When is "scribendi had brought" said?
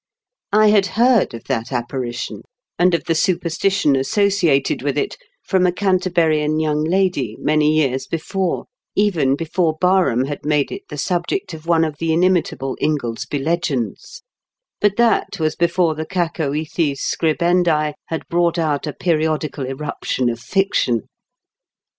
16.99-18.57